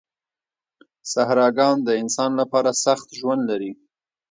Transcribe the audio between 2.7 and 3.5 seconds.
سخت ژوند